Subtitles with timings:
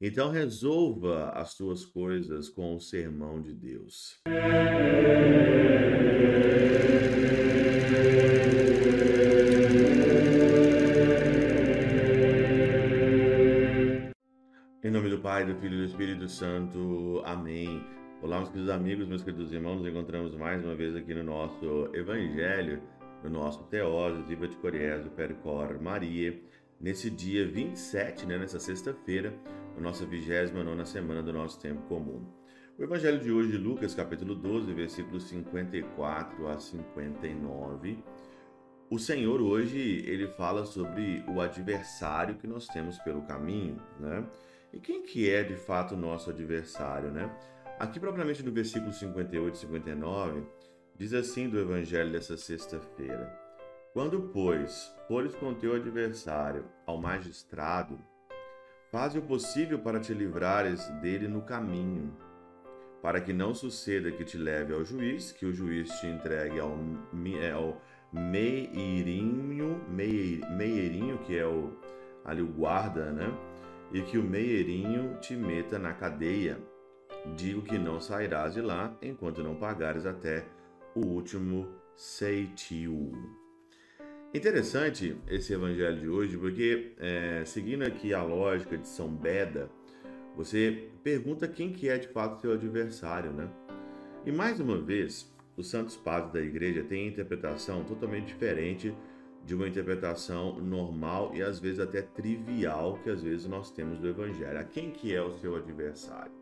[0.00, 4.16] Então resolva as suas coisas com o sermão de Deus.
[14.84, 17.20] Em nome do Pai, do Filho e do Espírito Santo.
[17.24, 17.84] Amém.
[18.22, 19.78] Olá, meus queridos amigos, meus queridos irmãos.
[19.78, 22.80] Nos encontramos mais uma vez aqui no nosso Evangelho,
[23.24, 26.40] no nosso Teoses, Viva de Coriezo, Percor Maria,
[26.80, 29.34] nesse dia 27, né, nessa sexta-feira,
[29.74, 32.26] na nossa 29 semana do nosso tempo comum.
[32.78, 37.98] O Evangelho de hoje, Lucas, capítulo 12, versículos 54 a 59.
[38.88, 44.24] O Senhor hoje, ele fala sobre o adversário que nós temos pelo caminho, né?
[44.72, 47.30] E quem que é de fato o nosso adversário, né?
[47.78, 50.42] Aqui propriamente no versículo 58 e 59,
[50.96, 53.47] diz assim do evangelho dessa sexta-feira:
[53.92, 57.98] Quando, pois, fores com teu adversário ao magistrado,
[58.90, 62.16] faze o possível para te livrares dele no caminho,
[63.02, 66.76] para que não suceda que te leve ao juiz, que o juiz te entregue ao,
[67.40, 67.80] é, ao
[68.12, 71.72] meirinho, meirinho, que é o,
[72.24, 73.32] ali o guarda, né?
[73.92, 76.58] e que o meieirinho te meta na cadeia.
[77.34, 80.46] Digo que não sairás de lá enquanto não pagares até
[80.94, 83.12] o último ceitil.
[84.34, 89.70] Interessante esse evangelho de hoje, porque é, seguindo aqui a lógica de São Beda,
[90.36, 93.48] você pergunta quem que é de fato seu adversário, né?
[94.26, 98.94] E mais uma vez, os santos padres da igreja têm interpretação totalmente diferente
[99.46, 104.08] de uma interpretação normal e às vezes até trivial que às vezes nós temos do
[104.08, 104.60] evangelho.
[104.60, 106.32] A quem que é o seu adversário?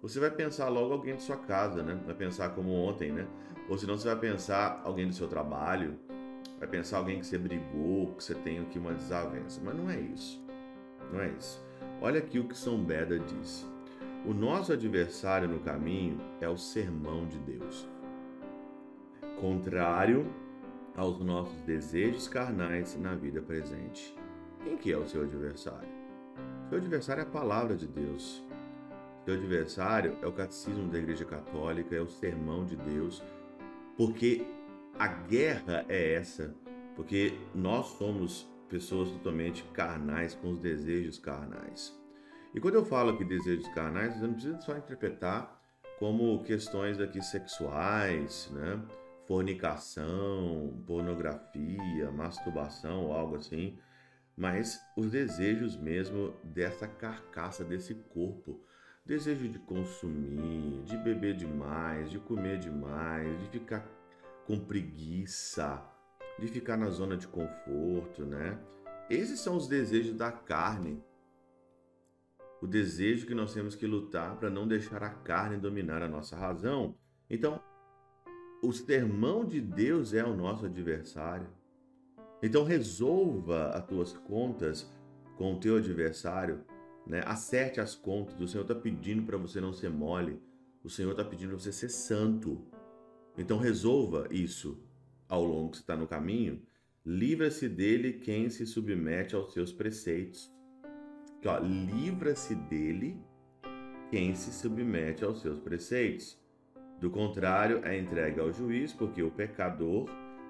[0.00, 2.00] Você vai pensar logo alguém de sua casa, né?
[2.06, 3.26] Vai pensar como ontem, né?
[3.68, 5.98] Ou senão você vai pensar alguém do seu trabalho,
[6.64, 9.60] vai pensar alguém que você brigou, que você tem aqui uma desavença.
[9.62, 10.42] Mas não é isso.
[11.12, 11.62] Não é isso.
[12.00, 13.66] Olha aqui o que São Beda diz.
[14.24, 17.86] O nosso adversário no caminho é o sermão de Deus.
[19.38, 20.26] Contrário
[20.96, 24.16] aos nossos desejos carnais na vida presente.
[24.62, 25.88] Quem que é o seu adversário?
[26.70, 28.42] Seu adversário é a palavra de Deus.
[29.26, 33.22] Seu adversário é o catecismo da Igreja Católica, é o sermão de Deus,
[33.96, 34.46] porque
[34.98, 36.54] a guerra é essa,
[36.94, 41.98] porque nós somos pessoas totalmente carnais, com os desejos carnais.
[42.54, 45.60] E quando eu falo aqui desejos carnais, eu não preciso só interpretar
[45.98, 48.82] como questões aqui sexuais, né?
[49.26, 53.78] fornicação, pornografia, masturbação, algo assim,
[54.36, 58.60] mas os desejos mesmo dessa carcaça, desse corpo.
[59.06, 63.86] Desejo de consumir, de beber demais, de comer demais, de ficar
[64.46, 65.82] com preguiça,
[66.38, 68.58] de ficar na zona de conforto, né?
[69.08, 71.02] Esses são os desejos da carne.
[72.60, 76.36] O desejo que nós temos que lutar para não deixar a carne dominar a nossa
[76.36, 76.96] razão.
[77.28, 77.60] Então,
[78.62, 81.48] o sermão de Deus é o nosso adversário.
[82.42, 84.90] Então resolva as tuas contas
[85.36, 86.64] com o teu adversário,
[87.06, 87.22] né?
[87.26, 88.40] Acerte as contas.
[88.40, 90.42] O Senhor está pedindo para você não ser mole.
[90.82, 92.62] O Senhor está pedindo para você ser santo.
[93.36, 94.82] Então resolva isso
[95.28, 96.62] ao longo que está no caminho.
[97.04, 100.52] Livra-se dele quem se submete aos seus preceitos.
[101.62, 103.20] Livra-se dele
[104.10, 106.40] quem se submete aos seus preceitos.
[107.00, 110.08] Do contrário, é entregue ao juiz, porque o pecador,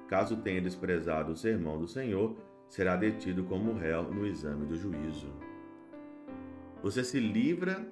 [0.09, 2.37] caso tenha desprezado o sermão do Senhor,
[2.69, 5.33] será detido como réu no exame do juízo.
[6.83, 7.91] Você se livra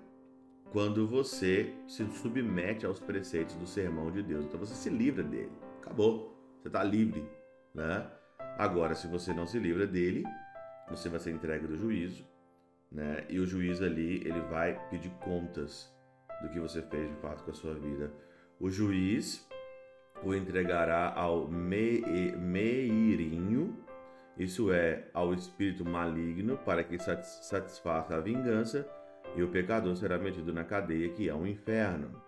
[0.72, 4.47] quando você se submete aos preceitos do sermão de Deus.
[4.47, 5.53] Então você se livra dele.
[5.81, 6.37] Acabou.
[6.60, 7.25] Você está livre.
[7.75, 8.10] Né?
[8.59, 10.25] Agora, se você não se livra dele,
[10.88, 12.27] você vai ser entregue do juízo.
[12.91, 13.25] Né?
[13.28, 15.93] E o juiz ali, ele vai pedir contas
[16.43, 18.12] do que você fez de fato com a sua vida
[18.62, 19.47] o juiz
[20.22, 22.16] o entregará ao meirinho,
[24.39, 28.89] isso é, ao espírito maligno, para que satisfaça a vingança,
[29.34, 32.22] e o pecador será metido na cadeia, que é o inferno.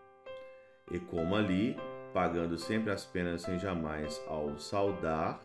[0.90, 1.76] E como ali,
[2.12, 5.40] pagando sempre as penas sem jamais ao saudar,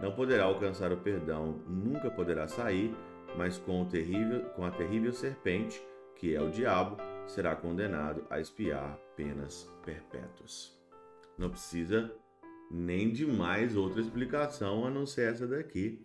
[0.00, 2.94] não poderá alcançar o perdão, nunca poderá sair,
[3.36, 5.82] mas com, o terrível, com a terrível serpente,
[6.16, 6.96] que é o diabo,
[7.26, 10.76] será condenado a espiar penas perpétuas.
[11.38, 12.12] Não precisa
[12.70, 16.04] nem de mais outra explicação a não ser essa daqui.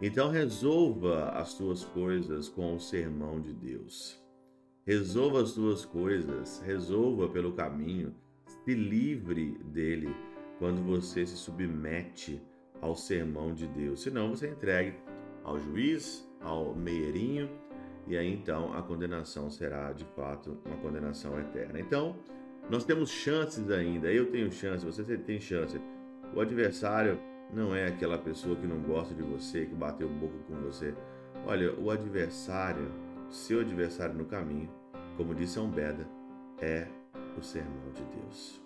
[0.00, 4.25] Então resolva as suas coisas com o sermão de Deus.
[4.86, 8.14] Resolva as suas coisas, resolva pelo caminho,
[8.46, 10.14] se livre dele
[10.58, 12.40] quando você se submete
[12.80, 14.02] ao sermão de Deus.
[14.02, 14.94] Senão você entregue
[15.42, 17.50] ao juiz, ao meirinho
[18.06, 21.80] e aí então a condenação será de fato uma condenação eterna.
[21.80, 22.16] Então,
[22.70, 25.80] nós temos chances ainda, eu tenho chance, você tem chance.
[26.34, 27.18] O adversário
[27.52, 30.94] não é aquela pessoa que não gosta de você, que bateu boca com você.
[31.44, 32.90] Olha, o adversário,
[33.30, 34.70] seu adversário no caminho,
[35.16, 36.06] como disse São Beda,
[36.60, 36.86] é
[37.36, 38.60] o sermão de Deus.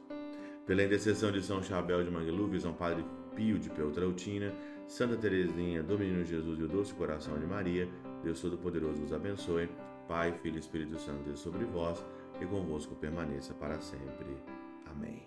[0.67, 3.05] Pela intercessão de São Chabel de Mangluf, São Padre
[3.35, 4.53] Pio de Peltrautina,
[4.87, 7.89] Santa Teresinha, do Menino Jesus e o Doce Coração de Maria,
[8.23, 9.69] Deus Todo-Poderoso vos abençoe.
[10.07, 12.05] Pai, Filho e Espírito Santo, Deus sobre vós
[12.41, 14.37] e convosco permaneça para sempre.
[14.87, 15.25] Amém.